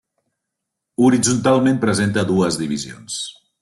[1.05, 3.25] Horitzontalment presenta dues divisions.